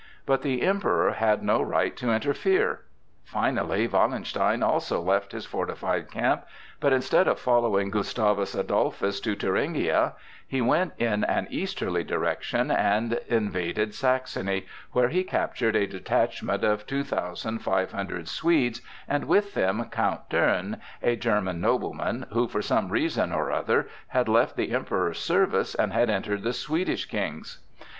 [0.25, 2.79] But the Emperor had no right to interfere!
[3.23, 6.43] Finally Wallenstein also left his fortified camp,
[6.79, 10.15] but instead of following Gustavus Adolphus to Thuringia,
[10.47, 16.87] he went in an easterly direction and invaded Saxony, where he captured a detachment of
[16.87, 22.63] two thousand five hundred Swedes and with them Count Thurn, a German nobleman, who for
[22.63, 27.59] some reason or other had left the Emperor's service and had entered the Swedish King's.